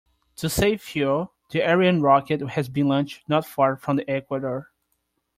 [0.37, 4.71] To save fuel, the Ariane rocket has been launched not far from the equator.